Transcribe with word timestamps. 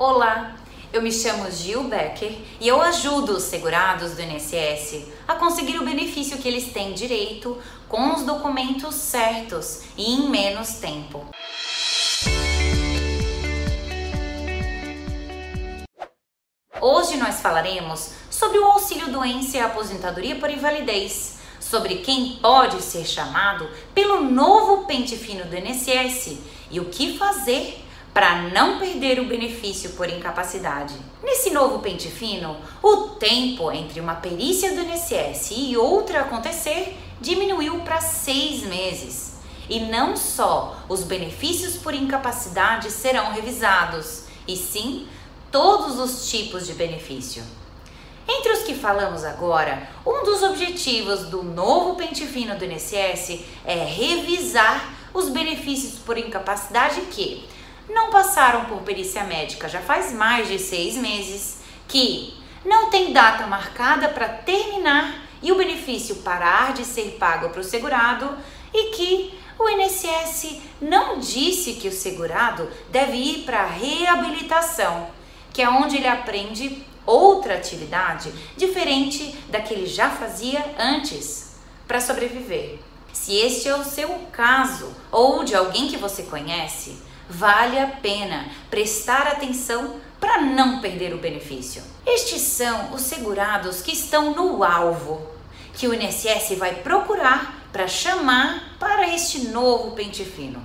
Olá, 0.00 0.54
eu 0.92 1.02
me 1.02 1.10
chamo 1.10 1.50
Gil 1.50 1.82
Becker 1.82 2.32
e 2.60 2.68
eu 2.68 2.80
ajudo 2.80 3.32
os 3.32 3.42
segurados 3.42 4.12
do 4.12 4.22
INSS 4.22 5.08
a 5.26 5.34
conseguir 5.34 5.76
o 5.76 5.84
benefício 5.84 6.38
que 6.38 6.46
eles 6.46 6.72
têm 6.72 6.92
direito 6.92 7.60
com 7.88 8.14
os 8.14 8.22
documentos 8.22 8.94
certos 8.94 9.82
e 9.96 10.14
em 10.14 10.30
menos 10.30 10.74
tempo. 10.74 11.26
Hoje 16.80 17.16
nós 17.16 17.40
falaremos 17.40 18.12
sobre 18.30 18.60
o 18.60 18.66
auxílio 18.66 19.10
doença 19.10 19.56
e 19.56 19.60
aposentadoria 19.60 20.36
por 20.36 20.48
invalidez, 20.48 21.40
sobre 21.58 21.96
quem 21.96 22.36
pode 22.36 22.80
ser 22.82 23.04
chamado 23.04 23.68
pelo 23.96 24.20
novo 24.20 24.86
pente 24.86 25.16
fino 25.16 25.44
do 25.46 25.56
INSS 25.56 26.38
e 26.70 26.78
o 26.78 26.84
que 26.84 27.18
fazer 27.18 27.87
para 28.18 28.50
não 28.50 28.80
perder 28.80 29.20
o 29.20 29.26
benefício 29.26 29.90
por 29.90 30.10
incapacidade. 30.10 30.92
Nesse 31.22 31.50
novo 31.50 31.78
pente 31.78 32.10
fino, 32.10 32.56
o 32.82 33.10
tempo 33.10 33.70
entre 33.70 34.00
uma 34.00 34.16
perícia 34.16 34.74
do 34.74 34.80
INSS 34.80 35.52
e 35.56 35.76
outra 35.76 36.22
acontecer 36.22 36.98
diminuiu 37.20 37.78
para 37.82 38.00
seis 38.00 38.64
meses. 38.64 39.34
E 39.70 39.78
não 39.78 40.16
só 40.16 40.80
os 40.88 41.04
benefícios 41.04 41.76
por 41.76 41.94
incapacidade 41.94 42.90
serão 42.90 43.30
revisados, 43.30 44.24
e 44.48 44.56
sim 44.56 45.06
todos 45.52 46.00
os 46.00 46.28
tipos 46.28 46.66
de 46.66 46.72
benefício. 46.72 47.44
Entre 48.28 48.50
os 48.50 48.64
que 48.64 48.74
falamos 48.74 49.22
agora, 49.22 49.88
um 50.04 50.24
dos 50.24 50.42
objetivos 50.42 51.26
do 51.26 51.44
novo 51.44 51.94
pente 51.94 52.26
fino 52.26 52.58
do 52.58 52.64
INSS 52.64 53.44
é 53.64 53.84
revisar 53.84 54.92
os 55.14 55.28
benefícios 55.28 56.00
por 56.00 56.18
incapacidade 56.18 57.00
que 57.12 57.46
não 57.88 58.10
passaram 58.10 58.66
por 58.66 58.82
perícia 58.82 59.24
médica 59.24 59.68
já 59.68 59.80
faz 59.80 60.12
mais 60.12 60.48
de 60.48 60.58
seis 60.58 60.96
meses, 60.96 61.58
que 61.86 62.34
não 62.64 62.90
tem 62.90 63.12
data 63.12 63.46
marcada 63.46 64.08
para 64.08 64.28
terminar 64.28 65.22
e 65.42 65.52
o 65.52 65.56
benefício 65.56 66.16
parar 66.16 66.72
de 66.72 66.84
ser 66.84 67.16
pago 67.18 67.50
para 67.50 67.60
o 67.60 67.64
segurado 67.64 68.36
e 68.72 68.90
que 68.90 69.38
o 69.58 69.68
INSS 69.68 70.60
não 70.80 71.18
disse 71.18 71.74
que 71.74 71.88
o 71.88 71.92
segurado 71.92 72.68
deve 72.90 73.16
ir 73.16 73.44
para 73.44 73.60
a 73.60 73.66
reabilitação, 73.66 75.08
que 75.52 75.62
é 75.62 75.68
onde 75.68 75.96
ele 75.96 76.06
aprende 76.06 76.84
outra 77.04 77.54
atividade 77.54 78.30
diferente 78.56 79.34
da 79.48 79.60
que 79.60 79.72
ele 79.72 79.86
já 79.86 80.10
fazia 80.10 80.62
antes 80.78 81.56
para 81.86 82.00
sobreviver. 82.00 82.78
Se 83.12 83.34
este 83.34 83.68
é 83.68 83.74
o 83.74 83.84
seu 83.84 84.08
caso 84.30 84.94
ou 85.10 85.42
de 85.42 85.54
alguém 85.54 85.88
que 85.88 85.96
você 85.96 86.24
conhece, 86.24 87.07
vale 87.28 87.78
a 87.78 87.86
pena 87.86 88.46
prestar 88.70 89.26
atenção 89.26 89.96
para 90.20 90.40
não 90.40 90.80
perder 90.80 91.14
o 91.14 91.18
benefício. 91.18 91.82
Estes 92.06 92.42
são 92.42 92.92
os 92.92 93.02
segurados 93.02 93.82
que 93.82 93.92
estão 93.92 94.34
no 94.34 94.64
alvo, 94.64 95.26
que 95.74 95.86
o 95.86 95.94
INSS 95.94 96.56
vai 96.58 96.76
procurar 96.76 97.68
para 97.72 97.86
chamar 97.86 98.76
para 98.78 99.08
este 99.14 99.48
novo 99.48 99.92
pente 99.92 100.24
fino. 100.24 100.62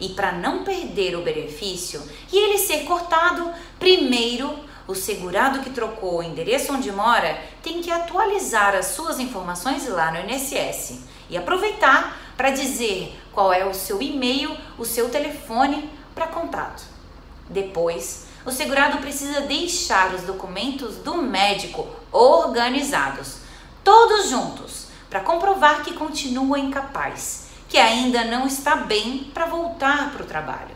E 0.00 0.10
para 0.10 0.32
não 0.32 0.64
perder 0.64 1.14
o 1.14 1.22
benefício 1.22 2.02
e 2.32 2.36
ele 2.36 2.58
ser 2.58 2.84
cortado, 2.84 3.52
primeiro 3.78 4.58
o 4.88 4.94
segurado 4.94 5.60
que 5.60 5.70
trocou 5.70 6.18
o 6.18 6.22
endereço 6.22 6.72
onde 6.72 6.90
mora 6.90 7.38
tem 7.62 7.80
que 7.80 7.90
atualizar 7.90 8.74
as 8.74 8.86
suas 8.86 9.20
informações 9.20 9.86
lá 9.86 10.10
no 10.10 10.18
INSS 10.28 11.00
e 11.28 11.36
aproveitar 11.36 12.18
para 12.36 12.50
dizer 12.50 13.14
qual 13.32 13.52
é 13.52 13.64
o 13.64 13.74
seu 13.74 14.02
e-mail, 14.02 14.56
o 14.78 14.84
seu 14.84 15.08
telefone 15.10 15.88
para 16.14 16.28
contato. 16.28 16.82
Depois, 17.48 18.26
o 18.44 18.50
segurado 18.50 18.98
precisa 18.98 19.42
deixar 19.42 20.14
os 20.14 20.22
documentos 20.22 20.96
do 20.96 21.16
médico 21.16 21.86
organizados, 22.10 23.38
todos 23.82 24.30
juntos, 24.30 24.86
para 25.08 25.20
comprovar 25.20 25.82
que 25.82 25.94
continua 25.94 26.58
incapaz, 26.58 27.48
que 27.68 27.76
ainda 27.76 28.24
não 28.24 28.46
está 28.46 28.76
bem 28.76 29.30
para 29.34 29.46
voltar 29.46 30.10
para 30.12 30.22
o 30.22 30.26
trabalho. 30.26 30.74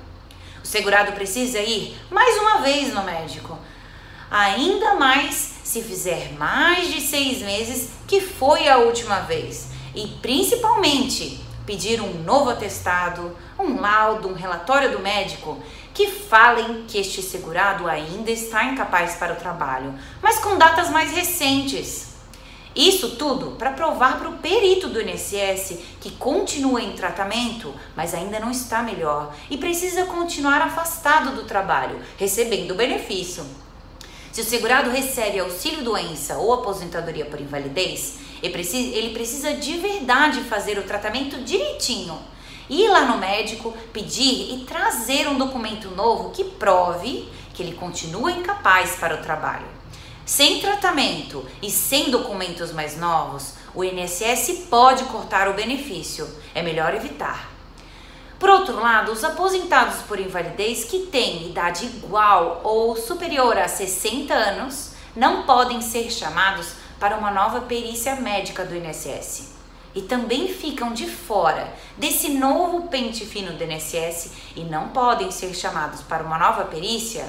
O 0.63 0.67
segurado 0.67 1.13
precisa 1.13 1.61
ir 1.61 1.97
mais 2.11 2.37
uma 2.39 2.59
vez 2.59 2.93
no 2.93 3.03
médico, 3.03 3.59
ainda 4.31 4.95
mais 4.95 5.55
se 5.63 5.83
fizer 5.83 6.33
mais 6.33 6.93
de 6.93 7.01
seis 7.01 7.41
meses 7.43 7.91
que 8.07 8.21
foi 8.21 8.69
a 8.69 8.79
última 8.79 9.21
vez, 9.21 9.69
e 9.95 10.07
principalmente 10.21 11.41
pedir 11.67 12.01
um 12.01 12.23
novo 12.23 12.51
atestado, 12.51 13.37
um 13.59 13.81
laudo, 13.81 14.29
um 14.29 14.35
relatório 14.35 14.93
do 14.93 15.01
médico 15.01 15.59
que 15.93 16.09
falem 16.09 16.85
que 16.89 16.99
este 16.99 17.23
segurado 17.23 17.89
ainda 17.89 18.31
está 18.31 18.65
incapaz 18.65 19.15
para 19.15 19.33
o 19.33 19.37
trabalho, 19.37 19.95
mas 20.21 20.39
com 20.39 20.59
datas 20.59 20.91
mais 20.91 21.13
recentes. 21.13 22.15
Isso 22.75 23.11
tudo 23.11 23.53
para 23.53 23.71
provar 23.71 24.19
para 24.19 24.29
o 24.29 24.39
perito 24.39 24.89
do 24.89 25.01
INSS 25.01 25.79
que 26.01 26.11
continua 26.11 26.83
em 26.83 26.95
tratamento, 26.95 27.73
mas 27.95 28.13
ainda 28.13 28.41
não 28.41 28.51
está 28.51 28.83
melhor 28.83 29.33
e 29.49 29.57
precisa 29.57 30.07
continuar 30.07 30.61
afastado 30.61 31.37
do 31.37 31.45
trabalho, 31.45 32.01
recebendo 32.19 32.75
benefício. 32.75 33.47
Se 34.35 34.41
o 34.41 34.45
segurado 34.45 34.91
recebe 34.91 35.39
auxílio 35.39 35.85
doença 35.85 36.39
ou 36.39 36.53
aposentadoria 36.53 37.25
por 37.25 37.41
invalidez, 37.41 38.19
ele 38.43 39.13
precisa, 39.13 39.55
de 39.55 39.79
verdade 39.79 40.41
fazer 40.41 40.77
o 40.77 40.83
tratamento 40.83 41.37
direitinho. 41.45 42.19
Ir 42.69 42.89
lá 42.89 43.03
no 43.03 43.19
médico, 43.19 43.73
pedir 43.93 44.53
e 44.53 44.65
trazer 44.65 45.29
um 45.29 45.39
documento 45.39 45.89
novo 45.93 46.31
que 46.31 46.43
prove 46.43 47.29
que 47.53 47.63
ele 47.63 47.77
continua 47.77 48.33
incapaz 48.33 48.97
para 48.97 49.15
o 49.15 49.23
trabalho. 49.23 49.69
Sem 50.27 50.59
tratamento 50.59 51.47
e 51.63 51.71
sem 51.71 52.11
documentos 52.11 52.73
mais 52.73 52.99
novos, 52.99 53.55
o 53.73 53.85
INSS 53.85 54.67
pode 54.69 55.05
cortar 55.05 55.49
o 55.49 55.55
benefício. 55.55 56.29
É 56.53 56.61
melhor 56.61 56.93
evitar. 56.93 57.54
Por 58.45 58.51
outro 58.51 58.79
lado, 58.79 59.11
os 59.11 59.25
aposentados 59.25 60.03
por 60.03 60.21
invalidez 60.21 60.85
que 60.85 61.07
têm 61.07 61.49
idade 61.49 61.87
igual 61.87 62.61
ou 62.63 62.95
superior 62.95 63.57
a 63.57 63.67
60 63.67 64.35
anos 64.35 64.91
não 65.17 65.45
podem 65.45 65.81
ser 65.81 66.11
chamados 66.11 66.75
para 67.01 67.17
uma 67.17 67.31
nova 67.31 67.63
perícia 67.63 68.17
médica 68.17 68.63
do 68.63 68.77
INSS. 68.77 69.55
E 69.95 70.03
também 70.03 70.49
ficam 70.49 70.93
de 70.93 71.07
fora 71.07 71.73
desse 71.97 72.33
novo 72.35 72.87
pente 72.89 73.25
fino 73.25 73.55
do 73.55 73.65
INSS 73.65 74.33
e 74.55 74.61
não 74.61 74.89
podem 74.89 75.31
ser 75.31 75.55
chamados 75.55 76.03
para 76.03 76.23
uma 76.23 76.37
nova 76.37 76.65
perícia 76.65 77.25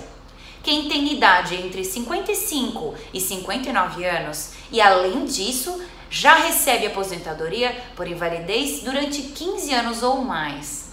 quem 0.61 0.89
tem 0.89 1.13
idade 1.13 1.55
entre 1.55 1.85
55 1.85 2.93
e 3.13 3.21
59 3.21 4.03
anos 4.03 4.49
e, 4.69 4.81
além 4.81 5.23
disso, 5.23 5.81
já 6.09 6.35
recebe 6.35 6.87
aposentadoria 6.87 7.73
por 7.95 8.05
invalidez 8.05 8.83
durante 8.83 9.21
15 9.21 9.73
anos 9.73 10.03
ou 10.03 10.21
mais. 10.21 10.84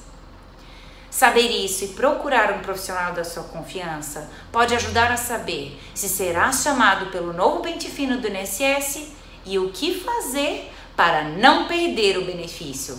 Saber 1.12 1.50
isso 1.50 1.84
e 1.84 1.88
procurar 1.88 2.54
um 2.54 2.60
profissional 2.60 3.12
da 3.12 3.22
sua 3.22 3.42
confiança 3.42 4.30
pode 4.50 4.74
ajudar 4.74 5.12
a 5.12 5.18
saber 5.18 5.78
se 5.94 6.08
será 6.08 6.50
chamado 6.50 7.10
pelo 7.10 7.34
novo 7.34 7.60
pente 7.60 7.90
fino 7.90 8.16
do 8.16 8.28
INSS 8.28 9.12
e 9.44 9.58
o 9.58 9.70
que 9.70 10.00
fazer 10.00 10.72
para 10.96 11.24
não 11.24 11.68
perder 11.68 12.16
o 12.16 12.24
benefício. 12.24 12.98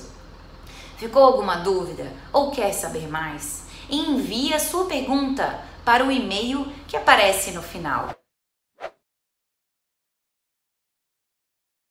Ficou 0.96 1.24
alguma 1.24 1.56
dúvida 1.56 2.14
ou 2.32 2.52
quer 2.52 2.72
saber 2.72 3.10
mais? 3.10 3.64
Envie 3.90 4.54
a 4.54 4.60
sua 4.60 4.86
pergunta 4.86 5.62
para 5.84 6.06
o 6.06 6.12
e-mail 6.12 6.72
que 6.88 6.96
aparece 6.96 7.50
no 7.50 7.64
final. 7.64 8.14